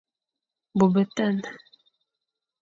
Bô 0.77 0.85
betan, 0.95 1.35